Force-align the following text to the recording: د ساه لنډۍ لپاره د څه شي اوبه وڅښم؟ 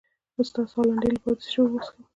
د 0.33 0.37
ساه 0.71 0.83
لنډۍ 0.87 1.09
لپاره 1.13 1.35
د 1.37 1.39
څه 1.41 1.47
شي 1.51 1.59
اوبه 1.61 1.75
وڅښم؟ 1.77 1.99